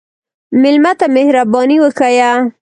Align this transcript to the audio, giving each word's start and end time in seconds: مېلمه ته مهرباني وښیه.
مېلمه 0.61 0.91
ته 0.99 1.05
مهرباني 1.15 1.77
وښیه. 1.79 2.31